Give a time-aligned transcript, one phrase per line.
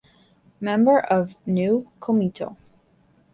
[0.59, 2.55] Member of New Komeito.